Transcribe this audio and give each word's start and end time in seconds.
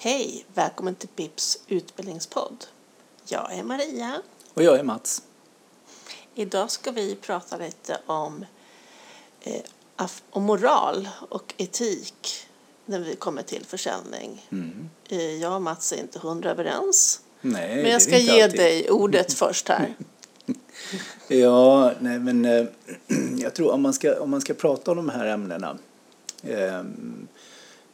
Hej! 0.00 0.44
Välkommen 0.54 0.94
till 0.94 1.08
Pips 1.08 1.58
utbildningspodd. 1.68 2.64
Jag 3.26 3.52
är 3.58 3.62
Maria. 3.62 4.22
Och 4.54 4.62
jag 4.62 4.78
är 4.78 4.82
Mats. 4.82 5.22
Idag 6.34 6.70
ska 6.70 6.90
vi 6.90 7.16
prata 7.16 7.56
lite 7.56 7.98
om, 8.06 8.44
eh, 9.40 10.06
om 10.30 10.42
moral 10.42 11.08
och 11.28 11.54
etik 11.56 12.46
när 12.86 13.00
vi 13.00 13.16
kommer 13.16 13.42
till 13.42 13.64
försäljning. 13.64 14.46
Mm. 14.52 14.90
Eh, 15.08 15.34
jag 15.34 15.54
och 15.54 15.62
Mats 15.62 15.92
är 15.92 15.96
inte 15.96 16.18
hundra 16.18 16.50
överens. 16.50 17.20
Nej, 17.40 17.82
Men 17.82 17.92
jag 17.92 18.02
ska 18.02 18.18
ge 18.18 18.42
alltid. 18.42 18.60
dig 18.60 18.90
ordet 18.90 19.32
först 19.38 19.68
här. 19.68 19.94
Ja, 21.28 21.92
nej 22.00 22.18
men 22.18 22.44
eh, 22.44 22.66
jag 23.38 23.54
tror 23.54 23.72
om 23.72 23.82
man 23.82 23.92
ska, 23.92 24.20
om 24.20 24.30
man 24.30 24.40
ska 24.40 24.54
prata 24.54 24.90
om 24.90 24.96
de 24.96 25.08
här 25.08 25.26
ämnena 25.26 25.78
ehm, 26.42 26.52
eh, 26.52 27.28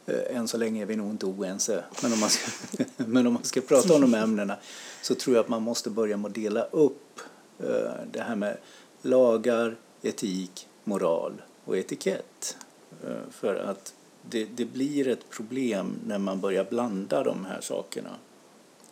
Eh, 0.05 0.37
än 0.37 0.47
så 0.47 0.57
länge 0.57 0.81
är 0.81 0.85
vi 0.85 0.95
nog 0.95 1.11
inte 1.11 1.25
oense. 1.25 1.83
Men 2.03 2.13
om, 2.13 2.19
man 2.19 2.29
ska, 2.29 2.51
men 2.97 3.27
om 3.27 3.33
man 3.33 3.43
ska 3.43 3.61
prata 3.61 3.93
om 3.93 4.01
de 4.01 4.13
här 4.13 4.23
ämnena 4.23 4.57
så 5.01 5.15
tror 5.15 5.35
jag 5.35 5.43
att 5.43 5.49
man 5.49 5.61
måste 5.61 5.89
börja 5.89 6.17
med 6.17 6.29
att 6.29 6.35
dela 6.35 6.63
upp 6.63 7.19
eh, 7.59 7.91
det 8.11 8.21
här 8.21 8.35
med 8.35 8.57
lagar, 9.01 9.75
etik, 10.01 10.67
moral 10.83 11.41
och 11.65 11.77
etikett. 11.77 12.57
Eh, 13.03 13.31
för 13.31 13.55
att 13.55 13.93
det, 14.21 14.45
det 14.45 14.65
blir 14.65 15.07
ett 15.07 15.29
problem 15.29 15.95
när 16.05 16.17
man 16.17 16.41
börjar 16.41 16.63
blanda 16.63 17.23
de 17.23 17.45
här 17.45 17.61
sakerna. 17.61 18.15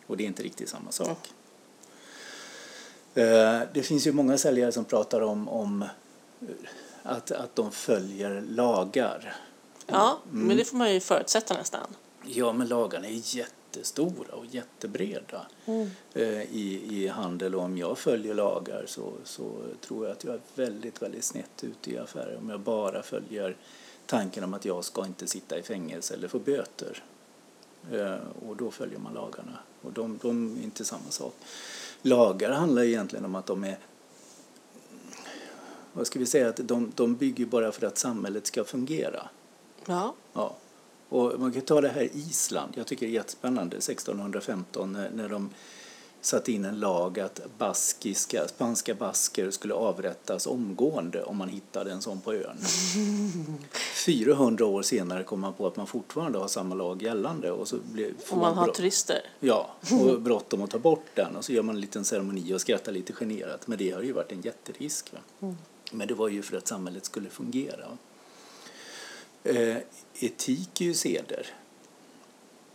Och 0.06 0.16
det 0.16 0.24
är 0.24 0.26
inte 0.26 0.42
riktigt 0.42 0.68
samma 0.68 0.92
sak. 0.92 1.18
Det 3.72 3.86
finns 3.86 4.06
ju 4.06 4.12
många 4.12 4.38
säljare 4.38 4.72
som 4.72 4.84
pratar 4.84 5.20
om, 5.20 5.48
om 5.48 5.84
att, 7.02 7.30
att 7.30 7.56
de 7.56 7.72
följer 7.72 8.40
lagar. 8.40 9.36
Ja, 9.86 10.18
Mm. 10.32 10.46
men 10.46 10.56
det 10.56 10.64
får 10.64 10.76
man 10.76 10.92
ju 10.94 11.00
förutsätta 11.00 11.54
nästan. 11.54 11.86
Ja, 12.26 12.52
men 12.52 12.68
lagarna 12.68 13.06
är 13.06 13.36
jättestora 13.36 14.34
och 14.34 14.46
jättebreda 14.46 15.46
eh, 16.14 16.42
i, 16.42 16.82
i 16.90 17.08
handel. 17.08 17.54
Och 17.54 17.62
om 17.62 17.78
jag 17.78 17.98
följer 17.98 18.34
lagar 18.34 18.84
så, 18.86 19.12
så 19.24 19.52
tror 19.80 20.04
jag 20.06 20.12
att 20.12 20.24
jag 20.24 20.34
är 20.34 20.40
väldigt, 20.54 21.02
väldigt 21.02 21.24
snett 21.24 21.64
ute 21.64 21.90
i 21.90 21.98
affärer. 21.98 22.38
Om 22.42 22.50
jag 22.50 22.60
bara 22.60 23.02
följer 23.02 23.56
tanken 24.06 24.44
om 24.44 24.54
att 24.54 24.64
jag 24.64 24.84
ska 24.84 25.06
inte 25.06 25.26
sitta 25.26 25.58
i 25.58 25.62
fängelse 25.62 26.14
eller 26.14 26.28
få 26.28 26.38
böter. 26.38 27.02
Eh, 27.92 28.16
och 28.48 28.56
då 28.56 28.70
följer 28.70 28.98
man 28.98 29.14
lagarna. 29.14 29.58
Och 29.82 29.92
de, 29.92 30.18
de 30.22 30.58
är 30.58 30.62
inte 30.62 30.84
samma 30.84 31.10
sak. 31.10 31.34
Lagar 32.02 32.50
handlar 32.50 32.82
egentligen 32.82 33.24
om 33.24 33.34
att 33.34 33.46
de 33.46 33.64
är 33.64 33.78
vad 35.92 36.06
ska 36.06 36.18
vi 36.18 36.26
säga, 36.26 36.48
att 36.48 36.56
de, 36.62 36.92
de 36.94 37.14
bygger 37.16 37.46
bara 37.46 37.72
för 37.72 37.86
att 37.86 37.98
samhället 37.98 38.46
ska 38.46 38.64
fungera. 38.64 39.28
Ja, 39.86 40.14
Ja. 40.32 40.56
Och 41.08 41.40
man 41.40 41.52
kan 41.52 41.62
ta 41.62 41.80
det 41.80 41.88
här 41.88 42.08
Island. 42.12 42.72
Jag 42.76 42.86
tycker 42.86 43.06
det 43.06 43.12
är 43.12 43.14
jättespännande. 43.14 43.76
1615 43.76 44.92
när, 45.12 45.28
de 45.28 45.50
satte 46.20 46.52
in 46.52 46.64
en 46.64 46.80
lag 46.80 47.20
att 47.20 47.40
baskiska, 47.58 48.48
spanska 48.48 48.94
basker 48.94 49.50
skulle 49.50 49.74
avrättas 49.74 50.46
omgående 50.46 51.22
om 51.22 51.36
man 51.36 51.48
hittade 51.48 51.92
en 51.92 52.02
sån 52.02 52.20
på 52.20 52.32
ön. 52.32 52.56
400 54.06 54.66
år 54.66 54.82
senare 54.82 55.22
kom 55.22 55.40
man 55.40 55.52
på 55.52 55.66
att 55.66 55.76
man 55.76 55.86
fortfarande 55.86 56.38
har 56.38 56.48
samma 56.48 56.74
lag 56.74 57.02
gällande. 57.02 57.50
Och 57.50 57.68
så 57.68 57.76
blev, 57.92 58.18
får 58.24 58.36
om 58.36 58.42
man 58.42 58.54
har 58.54 58.68
turister. 58.68 59.20
Ja, 59.40 59.70
och 59.92 60.20
bråttom 60.22 60.62
att 60.62 60.70
ta 60.70 60.78
bort 60.78 61.06
den 61.14 61.36
och 61.36 61.44
så 61.44 61.52
gör 61.52 61.62
man 61.62 61.74
en 61.74 61.80
liten 61.80 62.04
ceremoni 62.04 62.54
och 62.54 62.60
skrattar 62.60 62.92
lite 62.92 63.12
generat. 63.12 63.66
Men 63.66 63.78
det 63.78 63.90
har 63.90 64.02
ju 64.02 64.12
varit 64.12 64.32
en 64.32 64.40
jätterisk. 64.40 65.12
Va? 65.12 65.54
Men 65.92 66.08
det 66.08 66.14
var 66.14 66.28
ju 66.28 66.42
för 66.42 66.56
att 66.56 66.68
samhället 66.68 67.04
skulle 67.04 67.30
fungera. 67.30 67.86
Eh, 69.44 69.76
etik 70.14 70.80
är 70.80 70.84
ju 70.84 70.94
seder. 70.94 71.46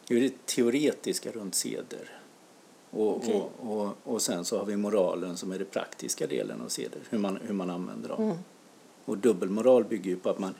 Det 0.07 0.17
är 0.17 0.21
det 0.21 0.45
teoretiska 0.45 1.31
runt 1.31 1.55
seder. 1.55 2.19
Och, 2.91 3.17
Okej. 3.17 3.33
och, 3.33 3.81
och, 3.81 3.97
och 4.03 4.21
sen 4.21 4.45
så 4.45 4.57
har 4.57 4.65
vi 4.65 4.77
moralen 4.77 5.37
som 5.37 5.51
är 5.51 5.59
det 5.59 5.65
praktiska 5.65 6.27
delen 6.27 6.61
av 6.61 6.67
seder, 6.67 7.01
hur 7.09 7.17
man, 7.17 7.39
hur 7.43 7.53
man 7.53 7.69
använder 7.69 8.09
dem. 8.09 8.37
Och 9.05 9.17
dubbelmoral 9.17 9.83
bygger 9.83 10.09
ju 10.09 10.17
på 10.17 10.29
att 10.29 10.39
man, 10.39 10.55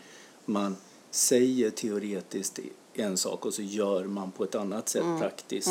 man 0.46 0.76
säger 1.12 1.70
teoretiskt 1.70 2.60
en 2.94 3.18
sak 3.18 3.46
och 3.46 3.54
så 3.54 3.62
gör 3.62 4.04
man 4.04 4.32
på 4.32 4.44
ett 4.44 4.56
annat 4.56 4.90
sätt 4.90 5.20
praktiskt. 5.20 5.70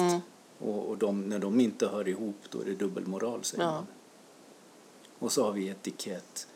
Och, 0.59 0.87
och 0.89 0.99
de, 0.99 1.29
när 1.29 1.39
de 1.39 1.61
inte 1.61 1.89
hör 1.89 2.09
ihop 2.09 2.37
då 2.51 2.61
är 2.61 2.65
det 2.65 2.75
dubbelmoral 2.75 3.45
säger 3.45 3.65
Ja. 3.65 3.71
man. 3.71 3.87
Och 5.19 5.33
så 5.33 5.45
har 5.45 5.53
vi 5.53 5.69
etikett. 5.69 6.47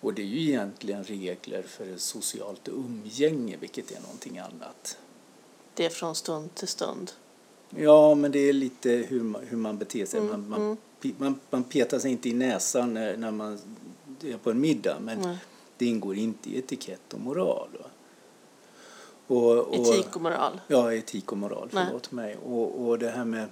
Och 0.00 0.14
det 0.14 0.22
är 0.22 0.26
ju 0.26 0.40
egentligen 0.40 1.04
regler 1.04 1.62
för 1.62 1.96
socialt 1.96 2.68
umgänge, 2.68 3.56
vilket 3.60 3.90
är 3.90 4.00
någonting 4.00 4.38
annat. 4.38 4.98
Det 5.74 5.84
är 5.84 5.90
från 5.90 6.14
stund 6.14 6.54
till 6.54 6.68
stund. 6.68 7.12
Ja, 7.70 8.14
men 8.14 8.32
det 8.32 8.38
är 8.38 8.52
lite 8.52 8.90
hur 8.90 9.22
man, 9.22 9.42
hur 9.46 9.56
man 9.56 9.78
beter 9.78 10.06
sig. 10.06 10.20
Man, 10.20 10.48
man, 10.48 10.76
pe- 11.00 11.14
man, 11.18 11.40
man 11.50 11.64
petar 11.64 11.98
sig 11.98 12.10
inte 12.10 12.28
i 12.28 12.32
näsan 12.32 12.94
när, 12.94 13.16
när 13.16 13.30
man 13.30 13.58
är 14.22 14.36
på 14.36 14.50
en 14.50 14.60
middag, 14.60 14.96
men 15.00 15.20
Nej. 15.20 15.36
det 15.76 15.86
ingår 15.86 16.16
inte 16.16 16.50
i 16.50 16.58
etikett 16.58 17.12
och 17.14 17.20
moral. 17.20 17.68
Va? 17.82 17.90
Och, 19.26 19.58
och, 19.58 19.74
Etik 19.74 20.16
och 20.16 20.22
moral. 20.22 20.60
Ja, 20.68 20.94
etik 20.94 21.32
och 21.32 21.38
moral, 21.38 21.68
Nej. 21.72 21.84
förlåt 21.86 22.12
mig. 22.12 22.36
Och, 22.36 22.86
och 22.86 22.98
det 22.98 23.10
här 23.10 23.24
med 23.24 23.48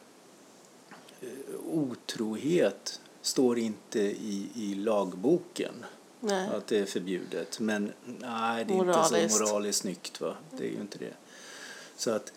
eh, 1.20 1.28
otrohet 1.72 3.00
står 3.22 3.58
inte 3.58 4.00
i, 4.00 4.48
i 4.54 4.74
lagboken 4.74 5.74
Nej. 6.24 6.48
att 6.48 6.66
det 6.66 6.78
är 6.78 6.86
förbjudet. 6.86 7.60
Men 7.60 7.92
nej, 8.04 8.64
det 8.64 8.74
är 8.74 8.76
Moraliskt. 8.76 9.16
inte 9.16 9.34
så 9.34 9.44
moraliskt 9.44 9.78
snyggt. 9.80 10.20
Va? 10.20 10.36
Det 10.50 10.64
är 10.64 10.70
ju 10.70 10.80
inte 10.80 10.98
det. 10.98 11.14
Så 11.96 12.10
att 12.10 12.32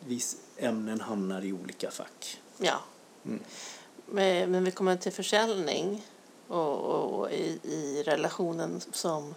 viss 0.00 0.36
ämnen 0.56 1.00
hamnar 1.00 1.44
i 1.44 1.52
olika 1.52 1.90
fack. 1.90 2.40
Ja. 2.58 2.80
Mm. 3.24 3.42
Men, 4.06 4.50
men 4.50 4.64
vi 4.64 4.70
kommer 4.70 4.96
till 4.96 5.12
försäljning 5.12 6.06
och, 6.48 6.76
och, 6.76 7.20
och 7.20 7.30
i, 7.32 7.60
i 7.62 8.02
relationen 8.06 8.80
som, 8.92 9.34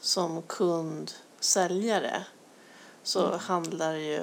som 0.00 0.42
kund-säljare 0.42 2.24
så 3.02 3.26
Mm. 3.26 3.38
handlar 3.38 3.92
det 3.94 4.00
ju 4.02 4.22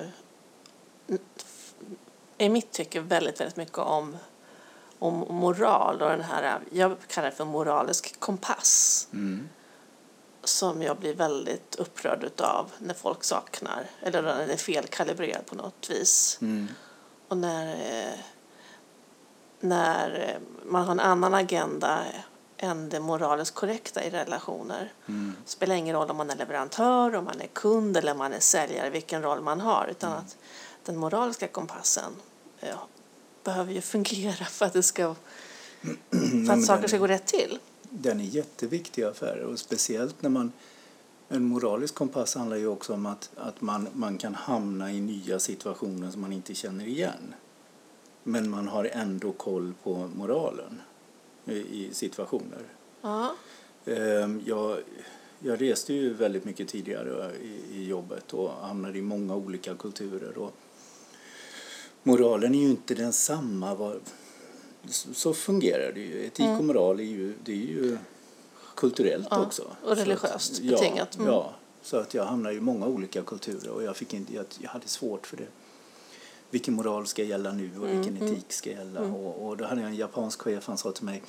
i 2.38 2.50
mitt 2.50 2.72
tycke 2.72 3.00
väldigt, 3.00 3.40
väldigt 3.40 3.58
mycket 3.58 3.78
om, 3.78 4.18
om 5.00 5.26
moral 5.30 6.02
och 6.02 6.10
den 6.10 6.22
här, 6.22 6.60
jag 6.72 6.96
kallar 7.08 7.30
det 7.30 7.36
för 7.36 7.46
moralisk 7.46 8.20
kompass 8.20 9.08
Mm. 9.14 9.50
som 10.44 10.82
jag 10.82 10.98
blir 10.98 11.14
väldigt 11.14 11.76
upprörd 11.76 12.24
utav 12.24 12.72
när 12.78 12.94
folk 12.94 13.24
saknar 13.24 13.86
eller 14.02 14.22
när 14.22 14.40
den 14.40 14.50
är 14.50 14.58
felkalibrerad 14.58 15.46
på 15.46 15.56
något 15.56 15.90
vis. 15.90 16.38
Mm. 16.42 16.68
Och 17.28 17.38
när, 17.38 17.68
eh, 17.74 18.20
när 19.60 20.30
eh, 20.30 20.42
man 20.66 20.84
har 20.86 20.92
en 20.92 21.00
annan 21.00 21.34
agenda 21.34 22.00
än 22.58 22.90
det 22.90 23.00
moraliskt 23.00 23.56
korrekta 23.56 24.04
i 24.04 24.10
relationer. 24.10 24.94
Mm. 25.08 25.36
Det 25.44 25.50
spelar 25.50 25.76
ingen 25.76 25.96
roll 25.96 26.10
om 26.10 26.18
man 26.18 26.30
är 26.30 26.36
leverantör, 26.36 27.16
om 27.16 27.26
man 27.26 27.42
är 27.42 27.48
kund 27.48 27.98
eller 27.98 28.12
om 28.12 28.18
man 28.18 28.34
är 28.34 28.40
säljare, 28.40 28.90
vilken 28.90 29.22
roll 29.22 29.42
man 29.42 29.62
har. 29.62 29.88
Utan 29.92 30.14
att 30.14 30.38
den 30.86 30.98
moraliska 30.98 31.48
kompassen 31.48 32.12
ja, 32.60 32.88
behöver 33.44 33.74
ju 33.74 33.82
fungera 33.82 34.46
för 34.46 34.66
att, 34.66 34.74
det 34.74 34.84
ska, 34.84 35.16
för 36.46 36.54
att 36.54 36.66
saker 36.66 36.88
ska 36.88 36.98
gå 36.98 37.08
rätt 37.08 37.28
till. 37.28 37.60
Den 37.82 38.20
är 38.20 38.24
jätteviktig 38.24 39.02
i 39.02 39.06
affärer 39.06 39.44
och 39.44 39.60
speciellt 39.60 40.22
när 40.22 40.30
man 40.30 40.52
en 41.32 41.44
moralisk 41.44 41.96
kompass 41.96 42.36
handlar 42.36 42.58
ju 42.58 42.68
också 42.68 42.94
om 42.94 43.06
att, 43.06 43.30
att 43.36 43.62
man, 43.62 43.88
man 43.94 44.18
kan 44.18 44.36
hamna 44.36 44.92
i 44.92 45.02
nya 45.02 45.40
situationer 45.40 46.12
som 46.12 46.22
man 46.22 46.34
inte 46.34 46.56
känner 46.56 46.86
igen. 46.86 47.34
Men 48.24 48.50
man 48.50 48.68
har 48.68 48.86
ändå 48.86 49.32
koll 49.32 49.74
på 49.84 50.10
moralen 50.16 50.82
i, 51.46 51.54
i 51.54 51.90
situationer. 51.94 52.62
Ja. 53.02 53.36
Ehm, 53.86 54.42
Jag, 54.46 54.78
jag 55.40 55.62
reste 55.62 55.94
ju 55.94 56.14
väldigt 56.14 56.46
mycket 56.46 56.68
tidigare 56.68 57.32
i, 57.36 57.78
i 57.78 57.88
jobbet 57.88 58.34
och 58.34 58.52
hamnade 58.52 58.98
i 58.98 59.02
många 59.02 59.36
olika 59.36 59.76
kulturer. 59.76 60.38
Och 60.38 60.54
moralen 62.04 62.56
är 62.56 62.60
ju 62.60 62.70
inte 62.70 62.96
densamma. 62.96 63.76
Var, 63.76 64.00
så, 64.90 65.14
så 65.14 65.34
fungerar 65.34 65.92
det 65.94 66.00
ju. 66.00 66.26
Etik 66.26 66.46
och 66.60 66.64
moral 66.64 67.00
är 67.00 67.04
ju, 67.04 67.34
det 67.44 67.52
är 67.52 67.56
ju 67.56 67.98
kulturellt 68.76 69.28
Ja, 69.32 69.46
också. 69.46 69.62
och 69.62 69.98
Så 69.98 70.04
religiöst 70.04 70.52
att, 70.54 70.62
betingat. 70.68 71.16
Mm. 71.16 71.28
ja, 71.28 71.54
så 71.82 71.98
att 71.98 72.14
jag 72.14 72.26
hamnade 72.26 72.56
i 72.56 72.60
många 72.60 72.86
olika 72.88 73.22
kulturer 73.22 73.70
och 73.70 73.84
jag, 73.84 73.98
fick 73.98 74.14
inte, 74.14 74.36
jag, 74.36 74.46
jag 74.60 74.70
hade 74.70 74.88
svårt 74.88 75.28
för 75.28 75.38
det. 75.38 75.48
Vilken 76.50 76.74
moral 76.74 77.08
ska 77.08 77.24
gälla 77.24 77.52
nu 77.52 77.72
och 77.80 77.88
vilken 77.88 78.18
Mm, 78.18 78.34
etik 78.34 78.54
ska 78.54 78.70
gälla? 78.70 79.02
Och, 79.02 79.48
och 79.48 79.58
då 79.58 79.66
hade 79.66 79.82
jag 79.82 79.90
en 79.90 79.96
japansk 79.96 80.42
chef, 80.42 80.68
han 80.68 80.78
sa 80.78 80.92
till 80.92 81.06
mig 81.06 81.24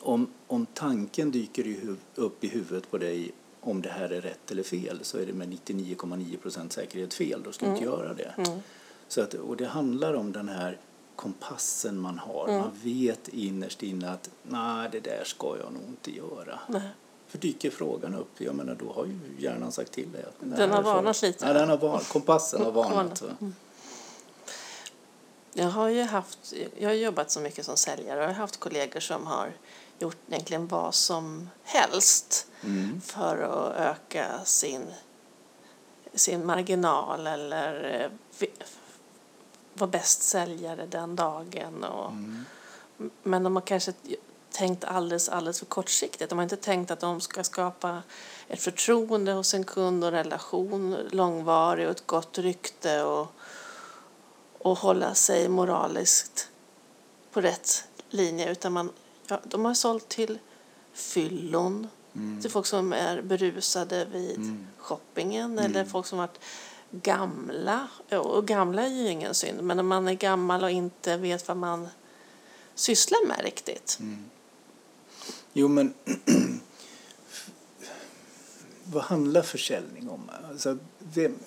om, 0.00 0.26
om 0.46 0.66
tanken 0.74 1.30
dyker 1.30 1.66
i 1.66 1.72
huv, 1.72 1.96
upp 2.14 2.44
i 2.44 2.48
huvudet 2.48 2.90
på 2.90 2.98
dig 2.98 3.32
om 3.60 3.82
det 3.82 3.88
här 3.88 4.10
är 4.10 4.20
rätt 4.20 4.50
eller 4.50 4.62
fel 4.62 4.98
så 5.02 5.18
är 5.18 5.26
det 5.26 5.32
med 5.32 5.48
99,9 5.48 6.36
procent 6.36 6.72
säkerhet 6.72 7.14
fel. 7.14 7.42
Då 7.44 7.52
ska 7.52 7.66
du 7.66 7.72
inte 7.72 7.84
göra 7.84 8.14
det. 8.14 8.34
Mm. 9.04 9.08
Så 9.08 9.20
att, 9.20 9.34
och 9.34 9.56
det 9.56 9.66
handlar 9.66 10.14
om 10.14 10.32
den 10.32 10.48
här 10.48 10.78
kompassen 11.16 12.00
man 12.00 12.18
har. 12.18 12.48
Mm. 12.48 12.60
Man 12.60 12.70
vet 12.82 13.28
innerst 13.28 13.82
inne 13.82 14.10
att 14.10 14.30
nej, 14.42 14.88
det 14.92 15.00
där 15.00 15.22
ska 15.24 15.46
jag 15.46 15.72
nog 15.72 15.82
inte 15.88 16.10
göra. 16.16 16.60
Nej. 16.68 16.88
För 17.28 17.38
dyker 17.38 17.70
frågan 17.70 18.14
upp, 18.14 18.40
jag 18.40 18.54
menar 18.54 18.74
då 18.74 18.92
har 18.92 19.04
ju 19.04 19.18
hjärnan 19.38 19.72
sagt 19.72 19.92
till 19.92 20.12
dig. 20.12 20.22
att 20.22 20.34
det 20.40 20.56
Den 20.56 20.70
har 20.70 20.82
varnat 20.82 21.22
lite. 21.22 21.46
Ja, 21.46 21.52
den 21.52 21.68
har 21.68 21.76
varnat. 21.76 22.08
Kompassen 22.08 22.62
har 22.62 22.72
varnat. 22.72 23.22
Va. 23.22 23.28
Jag 25.52 25.68
har 25.68 25.88
ju 25.88 26.02
haft, 26.02 26.54
jag 26.78 26.88
har 26.88 26.94
jobbat 26.94 27.30
så 27.30 27.40
mycket 27.40 27.66
som 27.66 27.76
säljare 27.76 28.16
och 28.18 28.22
jag 28.22 28.28
har 28.28 28.34
haft 28.34 28.60
kollegor 28.60 29.00
som 29.00 29.26
har 29.26 29.52
gjort 29.98 30.16
egentligen 30.28 30.66
vad 30.66 30.94
som 30.94 31.50
helst 31.62 32.46
Mm. 32.60 33.00
för 33.00 33.38
att 33.38 33.76
öka 33.76 34.44
sin, 34.44 34.86
sin 36.14 36.46
marginal 36.46 37.26
eller 37.26 38.10
vara 39.74 39.90
bäst 39.90 40.22
säljare 40.22 40.86
den 40.86 41.16
dagen. 41.16 41.84
Och, 41.84 42.10
Mm. 42.10 42.44
Men 43.22 43.42
de 43.42 43.56
har 43.56 43.62
kanske 43.62 43.92
tänkt 44.50 44.84
alldeles, 44.84 45.28
alldeles 45.28 45.58
för 45.58 45.66
kortsiktigt. 45.66 46.30
De 46.30 46.38
har 46.38 46.42
inte 46.42 46.56
tänkt 46.56 46.90
att 46.90 47.00
de 47.00 47.20
ska 47.20 47.44
skapa 47.44 48.02
ett 48.48 48.62
förtroende 48.62 49.32
hos 49.32 49.54
en 49.54 49.64
kund 49.64 50.04
och 50.04 50.08
en 50.08 50.14
relation 50.14 50.96
långvarig 51.10 51.86
och 51.86 51.90
ett 51.90 52.06
gott 52.06 52.38
rykte 52.38 53.02
och, 53.02 53.26
och 54.58 54.78
hålla 54.78 55.14
sig 55.14 55.48
moraliskt 55.48 56.48
på 57.32 57.40
rätt 57.40 57.84
linje. 58.08 58.50
Utan 58.52 58.72
man, 58.72 58.90
ja, 59.26 59.40
de 59.44 59.64
har 59.64 59.74
sålt 59.74 60.08
till 60.08 60.38
fyllon, 60.92 61.88
Mm. 62.16 62.40
till 62.42 62.50
folk 62.50 62.66
som 62.66 62.92
är 62.92 63.22
berusade 63.22 64.04
vid 64.04 64.36
Mm. 64.36 64.66
shoppingen 64.78 65.58
eller 65.58 65.84
folk 65.84 66.06
som 66.06 66.18
varit 66.18 66.40
gamla. 67.02 67.88
Och 68.10 68.46
gamla 68.46 68.82
är 68.82 68.88
ju 68.88 69.08
ingen 69.08 69.34
synd, 69.34 69.62
men 69.62 69.78
om 69.78 69.86
man 69.86 70.08
är 70.08 70.14
gammal 70.14 70.64
och 70.64 70.70
inte 70.70 71.16
vet 71.16 71.48
vad 71.48 71.56
man 71.56 71.88
sysslar 72.74 73.26
med 73.26 73.40
riktigt. 73.44 73.98
Mm. 74.00 74.24
Jo, 75.52 75.68
men 75.68 75.94
vad 78.84 79.02
handlar 79.02 79.42
försäljning 79.42 80.08
om? 80.08 80.30
Alltså, 80.50 80.78
vem, 80.98 81.38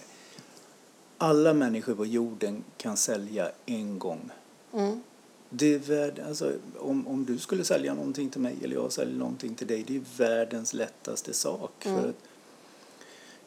alla 1.18 1.54
människor 1.54 1.96
på 1.96 2.06
jorden 2.06 2.64
kan 2.78 2.98
sälja 2.98 3.52
en 3.66 4.00
gång. 4.00 4.30
Mm. 4.74 5.04
Det 5.50 5.74
är 5.74 5.80
värd, 5.80 6.20
alltså, 6.28 6.54
om, 6.80 7.08
om 7.08 7.26
du 7.26 7.38
skulle 7.38 7.64
sälja 7.64 7.94
någonting 7.94 8.30
till 8.30 8.42
mig 8.42 8.56
eller 8.64 8.76
jag 8.76 8.92
säljer 8.92 9.18
någonting 9.18 9.56
till 9.56 9.68
dig, 9.68 9.84
det 9.88 9.96
är 9.96 10.04
världens 10.18 10.74
lättaste 10.74 11.34
sak. 11.34 11.86
Mm. 11.86 12.02
För 12.02 12.10
att 12.10 12.16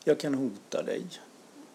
jag 0.05 0.21
kan 0.21 0.35
hota 0.35 0.83
dig, 0.83 1.07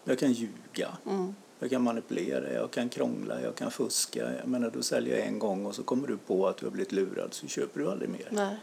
jag 0.06 0.18
kan 0.18 0.32
ljuga, 0.32 0.96
Mm. 1.06 1.34
jag 1.58 1.70
kan 1.70 1.82
manipulera, 1.82 2.52
jag 2.52 2.70
kan 2.70 2.88
krångla, 2.88 3.40
jag 3.42 3.54
kan 3.54 3.70
fuska. 3.70 4.32
Jag 4.38 4.48
menar, 4.48 4.70
då 4.70 4.82
säljer 4.82 5.18
jag 5.18 5.26
en 5.26 5.38
gång 5.38 5.66
och 5.66 5.74
så 5.74 5.82
kommer 5.82 6.06
du 6.08 6.16
på 6.16 6.46
att 6.48 6.56
du 6.56 6.66
har 6.66 6.70
blivit 6.70 6.92
lurad 6.92 7.34
så 7.34 7.46
köper 7.46 7.80
du 7.80 7.90
aldrig 7.90 8.10
mer. 8.10 8.28
Nej. 8.30 8.56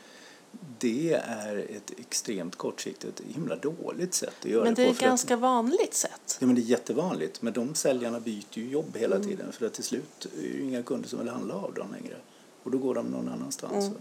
Det 0.80 1.14
är 1.28 1.58
ett 1.58 1.92
extremt 2.00 2.56
kortsiktigt, 2.56 3.22
himla 3.28 3.56
dåligt 3.56 4.14
sätt 4.14 4.34
att 4.40 4.46
göra 4.46 4.64
Men 4.64 4.74
det 4.74 4.84
är 4.84 4.92
ett 4.92 4.98
för 4.98 5.06
att- 5.06 5.10
ganska 5.10 5.36
vanligt 5.36 5.94
sätt. 5.94 6.38
Ja, 6.40 6.46
men 6.48 6.56
det 6.56 6.62
är 6.62 6.64
jättevanligt. 6.64 7.42
Men 7.42 7.54
de 7.54 7.76
säljarna 7.76 8.20
byter 8.20 8.44
ju 8.52 8.70
jobb 8.70 8.98
hela 8.98 9.16
Mm. 9.16 9.28
tiden 9.28 9.52
för 9.52 9.66
att 9.66 9.74
till 9.74 9.84
slut 9.84 10.26
är 10.38 10.42
det 10.58 10.64
inga 10.64 10.84
kunder 10.84 11.10
som 11.10 11.20
vill 11.20 11.30
handla 11.30 11.54
av 11.54 11.74
dem 11.74 11.88
längre. 11.92 12.16
Och 12.64 12.72
då 12.72 12.78
går 12.78 12.96
de 12.96 13.06
någon 13.06 13.30
annanstans. 13.30 13.86
Mm. 13.86 13.98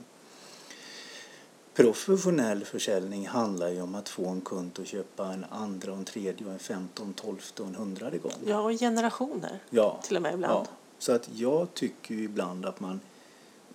Professionell 1.75 2.65
försäljning 2.65 3.27
handlar 3.29 3.69
ju 3.69 3.83
om 3.83 3.95
att 3.95 4.09
få 4.09 4.29
en 4.29 4.41
kund 4.41 4.79
att 4.81 4.87
köpa 4.87 5.27
en 5.33 5.45
andra, 5.51 5.93
en 5.93 6.05
tredje, 6.05 6.51
en 6.51 6.59
femton, 6.59 7.13
tolfte 7.13 7.63
och 7.63 7.69
en 7.69 7.75
hundrade 7.75 8.19
gång. 8.19 8.33
Ja, 8.47 8.61
och 8.61 8.71
generationer 8.79 9.59
Ja. 9.71 10.01
till 10.03 10.17
och 10.17 10.23
med 10.23 10.35
ibland. 10.35 10.67
Ja. 10.67 10.73
Så 10.99 11.13
att 11.13 11.29
jag 11.33 11.75
tycker 11.75 12.15
ju 12.15 12.25
ibland 12.25 12.67
att 12.67 12.81
man, 12.81 13.01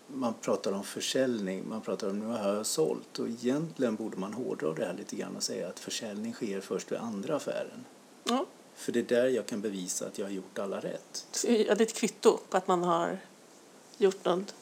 man 0.08 0.34
pratar 0.42 0.72
om 0.72 0.84
försäljning, 0.84 1.70
man 1.70 1.82
pratar 1.82 2.10
om 2.10 2.20
nu 2.20 2.26
har 2.26 2.54
jag 2.54 2.66
sålt 2.66 3.20
och 3.20 3.28
egentligen 3.28 3.96
borde 3.96 4.18
man 4.18 4.34
hårdra 4.34 4.74
det 4.74 4.86
här 4.86 4.94
lite 4.94 5.16
grann 5.16 5.36
och 5.36 5.44
säga 5.44 5.68
att 5.68 5.80
försäljning 5.80 6.34
sker 6.34 6.62
först 6.62 6.92
vid 6.92 7.00
andra 7.00 7.36
affären. 7.36 7.86
Ja. 8.24 8.46
För 8.76 8.92
det 8.92 9.00
är 9.00 9.04
där 9.04 9.28
jag 9.28 9.46
kan 9.46 9.62
bevisa 9.62 10.06
att 10.06 10.18
jag 10.18 10.26
har 10.26 10.32
gjort 10.32 10.60
alla 10.60 10.80
rätt. 10.80 11.28
Ja, 11.48 11.76
det 11.76 11.82
är 11.82 11.82
ett 11.82 11.94
kvitto 11.94 12.38
på 12.50 12.58
att 12.58 12.68
man 12.68 12.84
har 12.84 13.18
gjort 13.98 14.26
något, 14.26 14.56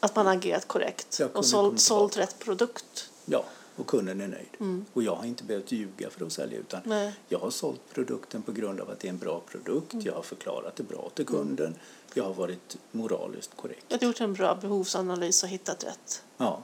att 0.00 0.16
man 0.16 0.26
har 0.26 0.34
agerat 0.34 0.68
korrekt 0.68 1.20
och 1.32 1.44
sålt, 1.44 1.80
sålt 1.80 2.16
rätt 2.16 2.38
produkt. 2.38 3.10
Ja, 3.24 3.44
och 3.76 3.86
kunden 3.86 4.20
är 4.20 4.28
nöjd. 4.28 4.48
Mm. 4.60 4.84
Och 4.92 5.02
jag 5.02 5.16
har 5.16 5.24
inte 5.24 5.44
behövt 5.44 5.72
ljuga 5.72 6.10
för 6.10 6.26
att 6.26 6.32
sälja 6.32 6.58
utan 6.58 6.80
Nej. 6.84 7.14
jag 7.28 7.38
har 7.38 7.50
sålt 7.50 7.80
produkten 7.94 8.42
på 8.42 8.52
grund 8.52 8.80
av 8.80 8.90
att 8.90 9.00
det 9.00 9.08
är 9.08 9.10
en 9.10 9.18
bra 9.18 9.40
produkt. 9.40 9.92
Mm. 9.92 10.06
Jag 10.06 10.14
har 10.14 10.22
förklarat 10.22 10.76
det 10.76 10.82
bra 10.82 11.10
till 11.14 11.26
kunden. 11.26 11.74
Jag 12.14 12.24
har 12.24 12.34
varit 12.34 12.76
moraliskt 12.92 13.56
korrekt. 13.56 13.84
Jag 13.88 13.98
har 13.98 14.06
gjort 14.06 14.20
en 14.20 14.34
bra 14.34 14.54
behovsanalys 14.54 15.42
och 15.42 15.48
hittat 15.48 15.84
rätt. 15.84 16.22
Ja, 16.36 16.62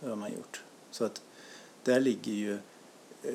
det 0.00 0.08
har 0.08 0.16
man 0.16 0.32
gjort. 0.32 0.62
Så 0.90 1.04
att 1.04 1.22
där 1.84 2.00
ligger 2.00 2.32
ju 2.32 2.54
eh, 3.22 3.32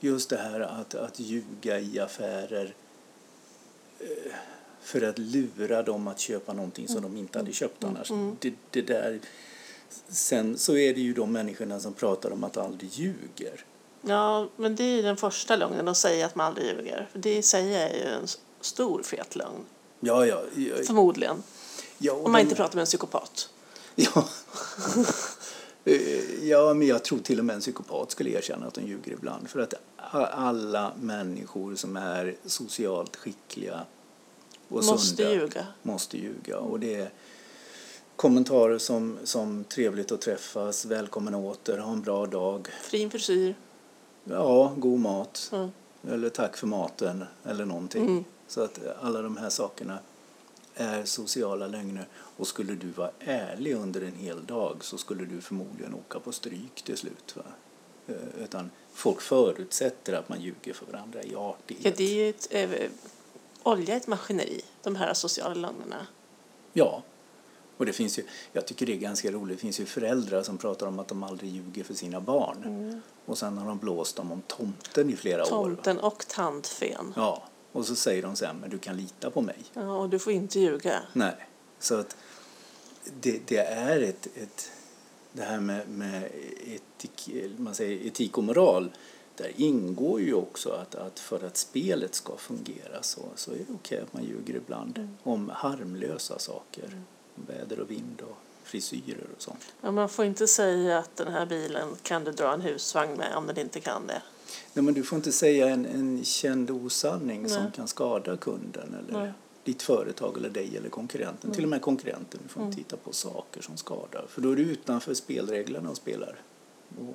just 0.00 0.30
det 0.30 0.36
här 0.36 0.60
att, 0.60 0.94
att 0.94 1.20
ljuga 1.20 1.80
i 1.80 1.98
affärer 2.00 2.74
eh, 3.98 4.32
för 4.86 5.02
att 5.02 5.18
lura 5.18 5.82
dem 5.82 6.08
att 6.08 6.20
köpa 6.20 6.52
någonting 6.52 6.88
som 6.88 7.02
de 7.02 7.16
inte 7.16 7.38
hade 7.38 7.52
köpt 7.52 7.84
annars. 7.84 8.10
Det, 8.40 8.54
det 8.70 8.82
där. 8.82 9.20
Sen 10.08 10.58
så 10.58 10.76
är 10.76 10.94
det 10.94 11.00
ju 11.00 11.12
de 11.12 11.32
människorna 11.32 11.80
som 11.80 11.92
pratar 11.94 12.30
om 12.30 12.44
att 12.44 12.56
aldrig 12.56 12.90
ljuger. 12.92 13.64
Ja, 14.02 14.48
men 14.56 14.76
det 14.76 14.84
är 14.84 14.96
ju 14.96 15.02
den 15.02 15.16
första 15.16 15.56
lögnen 15.56 15.88
att 15.88 15.96
säga 15.96 16.26
att 16.26 16.34
man 16.34 16.46
aldrig 16.46 16.66
ljuger. 16.66 17.08
För 17.12 17.18
det 17.18 17.36
i 17.36 17.42
sig 17.42 17.74
är 17.74 17.94
ju 17.94 18.02
en 18.04 18.26
stor 18.60 19.02
fet 19.02 19.36
lögn. 19.36 19.64
Ja, 20.00 20.26
ja. 20.26 20.42
ja, 20.56 20.74
Förmodligen. 20.86 21.42
ja 21.98 22.12
Om 22.12 22.22
man 22.22 22.32
de- 22.32 22.40
inte 22.42 22.54
pratar 22.54 22.74
med 22.74 22.80
en 22.82 22.86
psykopat. 22.86 23.48
Ja. 23.94 24.28
Ja, 26.42 26.74
men 26.74 26.86
jag 26.88 27.04
tror 27.04 27.18
till 27.18 27.38
och 27.38 27.44
med 27.44 27.54
en 27.54 27.60
psykopat 27.60 28.10
skulle 28.10 28.30
erkänna 28.30 28.66
att 28.66 28.74
de 28.74 28.80
ljuger 28.86 29.12
ibland. 29.12 29.48
För 29.50 29.60
att 29.60 29.74
alla 30.32 30.92
människor 31.00 31.74
som 31.74 31.96
är 31.96 32.34
socialt 32.44 33.16
skickliga 33.16 33.80
och 34.68 34.84
Måste 34.84 34.98
sunda 35.16 35.32
ljuga. 35.34 35.66
måste 35.82 36.18
ljuga. 36.18 36.58
Och 36.58 36.80
det 36.80 36.94
är 36.94 37.10
kommentarer 38.16 38.78
som, 38.78 39.18
som 39.24 39.64
trevligt 39.64 40.12
att 40.12 40.20
träffas, 40.20 40.84
välkommen 40.84 41.34
åter, 41.34 41.78
ha 41.78 41.92
en 41.92 42.02
bra 42.02 42.26
dag, 42.26 42.68
Fin 42.82 43.10
frisyr. 43.10 43.54
ja, 44.24 44.72
god 44.76 45.00
mat, 45.00 45.50
Mm. 45.52 45.70
eller 46.08 46.28
tack 46.28 46.56
för 46.56 46.66
maten, 46.66 47.24
eller 47.44 47.64
någonting. 47.64 48.04
Mm. 48.06 48.24
Så 48.48 48.60
att 48.60 48.80
alla 49.02 49.22
de 49.22 49.36
här 49.36 49.50
sakerna 49.50 49.98
är 50.74 51.04
sociala 51.04 51.66
lögner. 51.66 52.08
Och 52.36 52.46
skulle 52.46 52.74
du 52.74 52.86
vara 52.90 53.10
ärlig 53.20 53.74
under 53.74 54.00
en 54.00 54.14
hel 54.14 54.46
dag 54.46 54.76
så 54.84 54.98
skulle 54.98 55.24
du 55.24 55.40
förmodligen 55.40 55.94
åka 55.94 56.20
på 56.20 56.32
stryk 56.32 56.82
till 56.84 56.96
slut. 56.96 57.36
Va? 57.36 57.42
Eh, 58.06 58.42
Utan 58.44 58.70
folk 58.92 59.20
förutsätter 59.20 60.12
att 60.12 60.28
man 60.28 60.40
ljuger 60.40 60.72
för 60.74 60.86
varandra 60.86 61.22
i 61.22 61.32
Ja, 61.32 61.56
artighet. 61.62 61.96
det 61.96 62.04
är 62.26 62.30
ett, 62.30 62.46
eh, 62.50 62.90
olja 63.66 63.94
är 63.94 63.96
ett 63.96 64.06
maskineri, 64.06 64.60
de 64.82 64.96
här 64.96 65.14
sociala 65.14 65.54
lögnerna. 65.54 66.06
Ja. 66.72 67.02
Och 67.76 67.86
det 67.86 67.92
finns 67.92 68.18
ju, 68.18 68.22
jag 68.52 68.66
tycker 68.66 68.86
det 68.86 68.92
är 68.92 68.96
ganska 68.96 69.30
roligt, 69.30 69.56
det 69.56 69.60
finns 69.60 69.80
ju 69.80 69.86
föräldrar 69.86 70.42
som 70.42 70.58
pratar 70.58 70.86
om 70.86 70.98
att 70.98 71.08
de 71.08 71.22
aldrig 71.22 71.50
ljuger 71.50 71.84
för 71.84 71.94
sina 71.94 72.20
barn. 72.20 73.02
Och 73.24 73.38
sen 73.38 73.58
har 73.58 73.68
de 73.68 73.78
blåst 73.78 74.16
dem 74.16 74.32
om 74.32 74.42
tomten 74.46 75.10
i 75.10 75.16
flera 75.16 75.42
år. 75.42 75.50
va? 75.50 75.64
Mm. 75.64 75.76
Tomten 75.76 75.98
och 75.98 76.28
tandfen. 76.28 77.12
Ja, 77.16 77.44
och 77.72 77.86
så 77.86 77.96
säger 77.96 78.22
de 78.22 78.36
sen, 78.36 78.56
men 78.60 78.70
du 78.70 78.78
kan 78.78 78.96
lita 78.96 79.30
på 79.30 79.40
mig. 79.40 79.58
Ja, 79.74 79.96
och 79.96 80.08
du 80.08 80.18
får 80.18 80.32
inte 80.32 80.60
ljuga. 80.60 81.02
Nej, 81.12 81.48
så 81.78 81.94
att 81.94 82.16
det, 83.20 83.40
det 83.46 83.58
är 83.58 84.00
ett, 84.00 84.28
ett 84.36 84.70
det 85.32 85.42
här 85.42 85.60
med, 85.60 85.88
med 85.88 86.30
etik, 86.64 87.30
man 87.58 87.74
säger 87.74 88.06
etik 88.06 88.38
och 88.38 88.44
moral 88.44 88.90
där 89.36 89.52
ingår 89.56 90.20
ju 90.20 90.34
också 90.34 90.70
att, 90.70 90.94
att 90.94 91.18
för 91.18 91.46
att 91.46 91.56
spelet 91.56 92.14
ska 92.14 92.36
fungera 92.36 93.02
så, 93.02 93.22
så 93.34 93.50
är 93.50 93.56
det 93.56 93.74
okej 93.74 94.00
att 94.00 94.12
man 94.12 94.24
ljuger 94.24 94.54
ibland 94.54 95.08
om 95.22 95.50
harmlösa 95.54 96.38
saker. 96.38 97.02
Väder 97.34 97.80
och 97.80 97.90
vind 97.90 98.22
och 98.30 98.36
frisyrer 98.64 99.26
och 99.36 99.42
sånt. 99.42 99.72
Ja, 99.80 99.90
man 99.90 100.08
får 100.08 100.24
inte 100.24 100.46
säga 100.46 100.98
att 100.98 101.16
den 101.16 101.32
här 101.32 101.46
bilen 101.46 101.88
kan 102.02 102.24
du 102.24 102.32
dra 102.32 102.52
en 102.52 102.60
husvagn 102.60 103.16
med 103.16 103.36
om 103.36 103.46
den 103.46 103.58
inte 103.58 103.80
kan 103.80 104.06
det. 104.06 104.22
Nej, 104.72 104.84
men 104.84 104.94
du 104.94 105.02
får 105.02 105.16
inte 105.16 105.32
säga 105.32 105.68
en, 105.68 105.86
en 105.86 106.24
känd 106.24 106.70
osanning 106.70 107.48
som 107.48 107.62
Nej. 107.62 107.72
kan 107.76 107.88
skada 107.88 108.36
kunden 108.36 108.94
eller 108.94 109.20
Nej. 109.20 109.32
ditt 109.64 109.82
företag 109.82 110.36
eller 110.36 110.50
dig 110.50 110.76
eller 110.76 110.88
konkurrenten. 110.88 111.52
Till 111.52 111.64
och 111.64 111.70
med 111.70 111.82
konkurrenten. 111.82 112.40
Du 112.42 112.48
får 112.48 112.62
inte 112.62 112.76
titta 112.76 112.96
på 112.96 113.12
saker 113.12 113.62
som 113.62 113.76
skadar. 113.76 114.24
För 114.28 114.40
då 114.40 114.50
är 114.50 114.56
du 114.56 114.62
utanför 114.62 115.14
spelreglerna 115.14 115.90
och 115.90 115.96
spelar. 115.96 116.36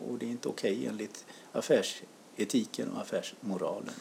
Och, 0.09 0.17
det 0.17 0.25
är 0.25 0.29
inte 0.29 0.47
okej 0.49 0.87
enligt 0.87 1.25
affärsetiken 1.53 2.91
och 2.91 3.01
affärsmoralen. 3.01 3.93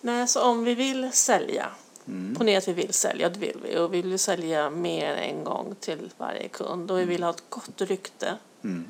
Nej, 0.00 0.28
så 0.28 0.42
om 0.42 0.64
vi 0.64 0.74
vill 0.74 1.12
sälja, 1.12 1.70
Mm. 2.06 2.34
ponera 2.34 2.58
att 2.58 2.68
vi 2.68 2.72
vill 2.72 2.92
sälja, 2.92 3.28
det 3.28 3.38
vill 3.38 3.60
vi, 3.62 3.78
och 3.78 3.94
vi 3.94 4.02
vill 4.02 4.18
sälja 4.18 4.70
mer 4.70 5.06
än 5.14 5.18
en 5.38 5.44
gång 5.44 5.74
till 5.80 6.10
varje 6.16 6.48
kund 6.48 6.90
och 6.90 6.98
vi 6.98 7.04
vill 7.04 7.22
ha 7.22 7.30
ett 7.30 7.42
gott 7.48 7.80
rykte 7.80 8.36
Mm. 8.64 8.84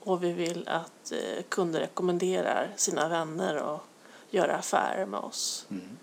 och 0.00 0.24
vi 0.24 0.32
vill 0.32 0.68
att 0.68 1.12
eh, 1.12 1.42
kunder 1.48 1.80
rekommenderar 1.80 2.72
sina 2.76 3.08
vänner 3.08 3.56
och 3.56 3.80
göra 4.30 4.56
affärer 4.56 5.06
med 5.06 5.20
oss 5.20 5.66
Mm. 5.70 5.98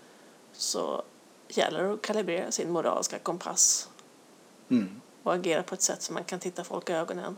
så 0.52 1.02
gäller 1.48 1.82
det 1.82 1.92
att 1.92 2.02
kalibrera 2.02 2.50
sin 2.52 2.70
moraliska 2.70 3.18
kompass 3.18 3.88
Mm. 4.70 5.00
och 5.22 5.34
agera 5.34 5.62
på 5.62 5.74
ett 5.74 5.82
sätt 5.82 6.02
så 6.02 6.12
man 6.12 6.24
kan 6.24 6.40
titta 6.40 6.64
folk 6.64 6.90
i 6.90 6.92
ögonen 6.92 7.36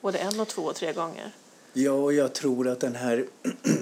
både 0.00 0.18
en 0.18 0.40
och 0.40 0.48
två 0.48 0.62
och 0.62 0.74
tre 0.74 0.92
gånger. 0.92 1.32
Ja, 1.78 1.92
och 1.92 2.12
jag 2.12 2.32
tror 2.32 2.68
att 2.68 2.80
den 2.80 2.94
här 2.94 3.26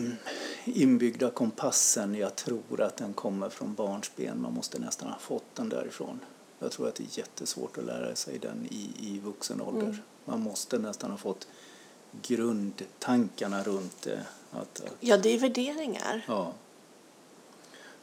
inbyggda 0.64 1.30
kompassen, 1.30 2.14
jag 2.14 2.36
tror 2.36 2.80
att 2.80 2.96
den 2.96 3.12
kommer 3.12 3.48
från 3.48 3.74
barnsben. 3.74 4.42
Man 4.42 4.52
måste 4.52 4.78
nästan 4.78 5.10
ha 5.10 5.18
fått 5.18 5.54
den 5.54 5.68
därifrån. 5.68 6.20
Jag 6.58 6.72
tror 6.72 6.88
att 6.88 6.94
det 6.94 7.02
är 7.04 7.18
jättesvårt 7.18 7.78
att 7.78 7.84
lära 7.84 8.14
sig 8.16 8.38
den 8.38 8.66
i, 8.70 8.90
i 8.98 9.20
vuxen 9.24 9.60
ålder. 9.60 9.82
Mm. 9.82 9.96
Man 10.24 10.40
måste 10.40 10.78
nästan 10.78 11.10
ha 11.10 11.18
fått 11.18 11.48
grundtankarna 12.22 13.62
runt 13.62 14.02
det. 14.02 14.20
Att, 14.50 14.80
att, 14.80 14.96
Ja, 15.00 15.16
det 15.16 15.28
är 15.34 15.38
värderingar. 15.38 16.24
ja. 16.28 16.52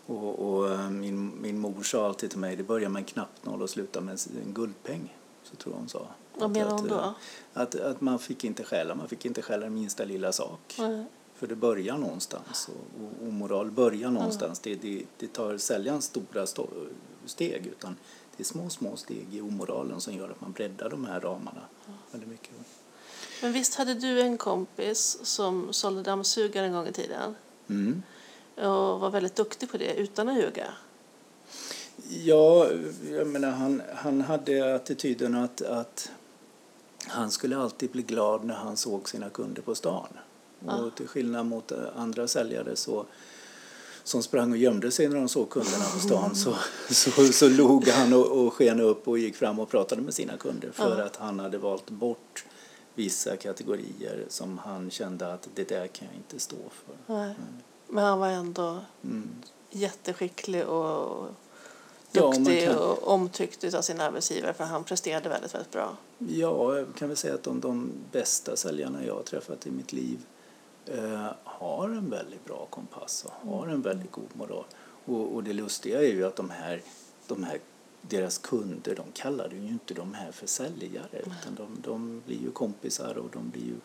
Och, 0.06 0.40
och 0.40 0.72
eh, 0.72 0.90
min, 0.90 1.42
min 1.42 1.60
mor 1.60 1.84
sa 1.84 2.06
alltid 2.06 2.30
till 2.30 2.40
mig, 2.40 2.56
det 2.56 2.64
börjar 2.64 2.90
med 2.90 3.00
en 3.00 3.06
knappnål 3.06 3.62
och 3.62 3.70
slutar 3.70 4.02
med 4.02 4.20
en 4.46 4.54
guldpeng. 4.54 5.18
Så 5.44 5.56
tror 5.56 5.74
jag 5.74 5.80
hon 5.80 5.90
sa. 5.90 6.08
Vad 6.36 6.52
menar 6.52 6.72
hon 6.72 6.90
eh, 6.90 6.98
då? 6.98 7.14
Att, 7.54 7.76
att 7.76 8.02
man 8.02 8.20
fick 8.20 8.44
inte 8.44 8.64
stjäla, 8.64 8.96
man 8.96 9.08
fick 9.08 9.26
inte 9.26 9.42
stjäla 9.42 9.64
den 9.64 9.74
minsta 9.74 10.06
lilla 10.06 10.32
sak. 10.32 10.76
Mm. 10.80 11.06
För 11.36 11.48
det 11.48 11.56
börjar 11.56 11.98
någonstans 11.98 12.70
och, 12.70 13.04
och 13.04 13.28
omoral 13.28 13.72
börjar 13.72 14.12
någonstans. 14.12 14.60
Det, 14.60 14.76
det, 14.76 15.04
det 15.18 15.34
tar 15.34 15.58
sällan 15.58 16.02
stora 16.02 16.46
sto- 16.46 16.88
steg 17.26 17.68
utan 17.68 17.96
det 18.38 18.44
är 18.44 18.46
små, 18.46 18.70
små 18.70 18.96
steg 18.98 19.28
i 19.32 19.42
omoralen 19.42 20.02
som 20.02 20.14
gör 20.14 20.30
att 20.30 20.42
man 20.42 20.52
breddar 20.52 20.90
de 20.90 21.06
här 21.06 21.20
ramarna 21.20 21.62
väldigt 22.12 22.30
mycket. 22.30 22.52
Men 23.42 23.52
visst 23.54 23.76
hade 23.76 23.94
du 23.94 24.22
en 24.22 24.38
kompis 24.38 25.18
som 25.24 25.74
sålde 25.74 26.04
dammsugare 26.04 26.66
en 26.66 26.74
gång 26.74 26.88
i 26.88 26.92
tiden 26.94 27.36
Mm. 27.70 28.04
och 28.56 29.00
var 29.00 29.10
väldigt 29.10 29.36
duktig 29.36 29.72
på 29.72 29.78
det 29.78 29.94
utan 29.94 30.30
att 30.30 30.38
ljuga? 30.38 30.68
Ja, 32.10 32.68
jag 33.12 33.28
menar 33.28 33.52
han, 33.52 33.82
han 33.96 34.22
hade 34.22 34.76
attityden 34.76 35.36
att, 35.36 35.62
att 35.62 36.12
han 37.08 37.32
skulle 37.32 37.58
alltid 37.58 37.92
bli 37.92 38.02
glad 38.02 38.44
när 38.46 38.56
han 38.56 38.78
såg 38.78 39.10
sina 39.10 39.30
kunder 39.30 39.62
på 39.62 39.76
stan. 39.76 40.08
Ja. 40.66 40.76
Och 40.78 40.96
till 40.96 41.08
skillnad 41.08 41.46
mot 41.46 41.72
eh, 41.72 41.78
andra 41.96 42.28
säljare 42.28 42.76
så, 42.76 43.06
som 44.04 44.24
sprang 44.24 44.52
och 44.52 44.58
gömde 44.58 44.92
sig 44.92 45.08
när 45.10 45.16
de 45.16 45.30
såg 45.30 45.50
kunderna 45.50 45.86
på 45.94 46.00
stan 46.00 46.36
så, 46.36 46.56
så, 46.94 47.26
så 47.34 47.50
log 47.50 47.88
han 47.88 48.14
och, 48.14 48.46
och 48.46 48.54
sken 48.54 48.80
upp 48.80 49.08
och 49.08 49.18
gick 49.18 49.36
fram 49.36 49.60
och 49.60 49.70
pratade 49.70 50.02
med 50.02 50.14
sina 50.14 50.38
kunder 50.38 50.72
för 50.72 51.00
Ja. 51.00 51.06
att 51.06 51.16
han 51.16 51.40
hade 51.40 51.58
valt 51.58 51.90
bort 51.90 52.46
vissa 52.96 53.38
kategorier 53.38 54.26
som 54.30 54.58
han 54.58 54.92
kände 54.92 55.34
att 55.34 55.48
det 55.56 55.70
där 55.70 55.88
kan 55.88 56.08
jag 56.08 56.18
inte 56.18 56.40
stå 56.40 56.56
för. 56.86 57.14
Nej. 57.14 57.36
Men 57.88 58.04
han 58.04 58.20
var 58.20 58.28
ändå 58.28 58.80
Mm. 59.04 59.30
jätteskicklig 59.70 60.68
och 60.68 61.28
Ja, 62.12 62.32
duktig 62.32 62.64
kan- 62.64 62.78
och 62.78 63.08
omtyckt 63.08 63.74
av 63.74 63.82
sin 63.82 64.02
arbetsgivare 64.02 64.54
för 64.54 64.64
han 64.64 64.84
presterade 64.84 65.30
väldigt, 65.30 65.54
väldigt 65.54 65.72
bra. 65.72 65.98
Ja, 66.18 66.78
jag 66.78 66.96
kan 66.96 67.08
väl 67.08 67.18
säga 67.18 67.34
att 67.34 67.44
de, 67.44 67.60
de 67.60 67.92
bästa 68.12 68.56
säljarna 68.56 69.06
jag 69.06 69.16
har 69.16 69.24
träffat 69.24 69.68
i 69.68 69.72
mitt 69.72 69.94
liv 69.94 70.20
eh, 70.86 71.28
har 71.44 71.90
en 71.90 72.10
väldigt 72.10 72.46
bra 72.46 72.68
kompass 72.70 73.26
och 73.26 73.50
har 73.52 73.68
en 73.68 73.82
väldigt 73.82 74.12
god 74.12 74.30
moral. 74.34 74.66
Och, 75.06 75.36
och 75.36 75.44
det 75.44 75.54
lustiga 75.54 76.02
är 76.02 76.12
ju 76.12 76.26
att 76.26 76.36
de 76.36 76.50
här, 76.50 76.82
de 77.28 77.44
här 77.44 77.60
deras 78.02 78.38
kunder, 78.38 78.96
de 78.96 79.06
kallar 79.14 79.50
ju 79.50 79.68
inte 79.68 79.94
de 79.94 80.14
här 80.14 80.32
för 80.32 80.48
säljare 80.48 81.20
utan 81.20 81.56
de, 81.58 81.82
de 81.82 82.22
blir 82.26 82.42
ju 82.42 82.52
kompisar 82.52 83.18
och 83.18 83.30
de 83.34 83.50
blir 83.50 83.62
ju 83.66 83.76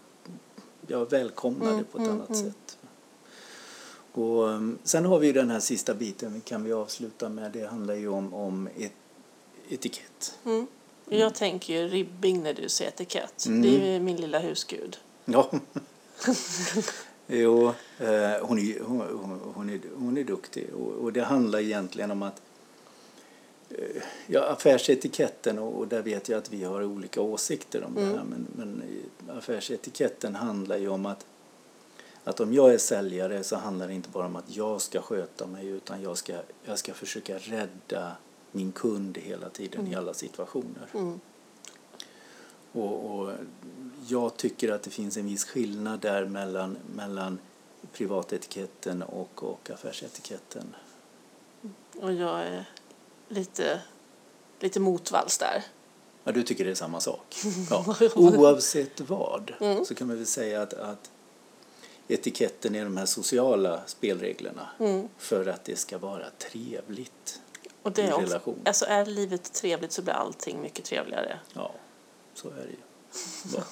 ja, 0.86 1.04
välkomnade 1.04 1.72
Mm, 1.72 1.84
på 1.84 1.98
ett 1.98 2.04
mm, 2.04 2.16
annat 2.16 2.28
mm. 2.30 2.42
sätt. 2.42 2.78
Och, 4.16 4.42
um, 4.48 4.78
sen 4.82 5.04
har 5.04 5.18
vi 5.18 5.26
ju 5.26 5.32
den 5.32 5.50
här 5.50 5.60
sista 5.60 5.94
biten, 5.94 6.40
kan 6.44 6.64
vi 6.64 6.72
avsluta 6.72 7.28
med, 7.28 7.52
det 7.52 7.66
handlar 7.66 7.94
ju 7.94 8.08
om, 8.08 8.34
om 8.34 8.68
et, 8.78 8.92
etikett. 9.68 10.38
Mm. 10.44 10.66
Och 11.04 11.12
Jag 11.12 11.34
tänker 11.34 11.74
ju 11.74 11.88
ribbing 11.88 12.42
när 12.42 12.54
du 12.54 12.68
säger 12.68 12.90
etikett. 12.90 13.46
Mm. 13.46 13.62
Det 13.62 13.94
är 13.96 14.00
min 14.00 14.16
lilla 14.16 14.38
husgud. 14.38 14.96
Ja. 15.24 15.50
jo, 17.26 17.66
eh, 17.98 18.30
hon, 18.42 18.58
är, 18.58 18.80
hon, 18.80 19.40
hon, 19.54 19.70
är, 19.70 19.80
hon 19.98 20.18
är 20.18 20.24
duktig 20.24 20.66
och, 20.74 20.92
och 20.92 21.12
det 21.12 21.22
handlar 21.22 21.58
egentligen 21.58 22.10
om 22.10 22.22
att 22.22 22.42
eh, 23.70 24.02
Ja, 24.26 24.40
affärsetiketten, 24.44 25.58
och 25.58 25.78
och 25.78 25.88
där 25.88 26.02
vet 26.02 26.28
jag 26.28 26.38
att 26.38 26.52
vi 26.52 26.64
har 26.64 26.84
olika 26.84 27.20
åsikter 27.20 27.84
om 27.84 27.94
det 27.94 28.04
här, 28.04 28.12
Mm. 28.12 28.26
men, 28.28 28.46
men 28.56 28.82
eh, 29.28 29.36
affärsetiketten 29.38 30.34
handlar 30.34 30.76
ju 30.76 30.88
om 30.88 31.06
att, 31.06 31.26
att 32.26 32.40
om 32.40 32.54
jag 32.54 32.74
är 32.74 32.78
säljare 32.78 33.44
så 33.44 33.56
handlar 33.56 33.88
det 33.88 33.94
inte 33.94 34.08
bara 34.08 34.26
om 34.26 34.36
att 34.36 34.56
jag 34.56 34.80
ska 34.80 35.02
sköta 35.02 35.46
mig 35.46 35.66
utan 35.66 36.02
jag 36.02 36.18
ska, 36.18 36.34
jag 36.64 36.78
ska 36.78 36.94
försöka 36.94 37.38
rädda 37.38 38.16
min 38.52 38.72
kund 38.72 39.18
hela 39.18 39.48
tiden 39.48 39.86
i 39.86 39.94
alla 39.94 40.14
situationer. 40.14 40.88
Mm. 40.94 41.20
Och, 42.72 43.18
och 43.18 43.32
jag 44.06 44.36
tycker 44.36 44.72
att 44.72 44.82
det 44.82 44.90
finns 44.90 45.16
en 45.16 45.26
viss 45.26 45.44
skillnad 45.44 46.00
där 46.00 46.24
mellan, 46.26 46.76
mellan 46.94 47.38
privatetiketten 47.92 49.02
och, 49.02 49.42
och 49.42 49.70
affärsetiketten. 49.70 50.76
Och 52.00 52.12
jag 52.12 52.40
är 52.40 52.68
lite, 53.28 53.82
lite 54.60 54.80
motvalls 54.80 55.38
där. 55.38 55.64
Ja, 56.24 56.32
du 56.32 56.42
tycker 56.42 56.64
det 56.64 56.70
är 56.70 56.74
samma 56.74 57.00
sak? 57.00 57.36
Ja. 57.70 57.96
Oavsett 58.14 59.00
vad 59.00 59.52
Mm. 59.60 59.84
så 59.84 59.94
kan 59.94 60.06
man 60.06 60.16
väl 60.16 60.26
säga 60.26 60.62
att, 60.62 60.74
att 60.74 61.10
etiketten 62.08 62.74
är 62.74 62.84
de 62.84 62.96
här 62.96 63.06
sociala 63.06 63.80
spelreglerna 63.86 64.68
Mm. 64.80 65.08
för 65.18 65.46
att 65.46 65.64
det 65.64 65.76
ska 65.76 65.98
vara 65.98 66.24
trevligt. 66.38 67.40
Och 67.82 67.92
det 67.92 68.02
I 68.02 68.06
är 68.06 68.12
också, 68.14 68.26
relation. 68.26 68.60
alltså 68.64 68.84
är 68.84 69.06
livet 69.06 69.52
trevligt 69.52 69.92
så 69.92 70.02
blir 70.02 70.14
allting 70.14 70.60
mycket 70.60 70.84
trevligare. 70.84 71.38
Ja, 71.54 71.70
så 72.34 72.48
är 72.48 72.54
det 72.54 72.70
ju. 72.70 72.76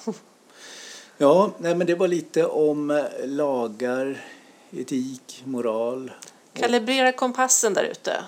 Ja, 0.05 0.13
ja 1.17 1.51
nej, 1.57 1.75
men 1.75 1.87
det 1.87 1.95
var 1.95 2.07
lite 2.07 2.45
om 2.45 2.91
eh, 2.91 3.03
lagar, 3.23 4.25
etik, 4.71 5.41
moral. 5.45 6.11
Kalibrera 6.53 7.11
kompassen 7.11 7.73
där 7.73 7.83
ute. 7.83 8.23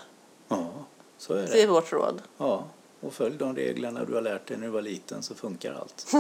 Ja, 0.48 0.70
så 1.18 1.34
är 1.34 1.38
Det 1.48 1.62
är 1.62 1.68
det. 1.68 1.68
vårt 1.74 1.92
råd. 1.94 2.22
Ja, 2.38 2.64
och 3.00 3.14
följ 3.14 3.38
de 3.38 3.56
reglerna 3.56 4.06
du 4.06 4.14
har 4.14 4.22
lärt 4.22 4.48
dig 4.48 4.58
när 4.58 4.66
du 4.66 4.72
var 4.72 4.82
liten 4.82 5.24
så 5.24 5.36
funkar 5.36 5.74
allt. 5.74 6.14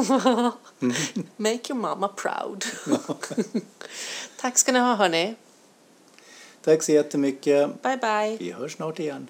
Make 1.37 1.73
your 1.73 1.81
mama 1.81 2.07
proud. 2.07 2.65
Tack 4.37 4.57
ska 4.57 4.71
ni 4.71 4.79
ha 4.79 4.95
hörni. 4.95 5.35
Tack 6.61 6.83
så 6.83 6.91
jättemycket. 6.91 7.81
Bye 7.81 7.97
bye. 7.97 8.37
Vi 8.39 8.51
hörs 8.51 8.75
snart 8.75 8.99
igen. 8.99 9.27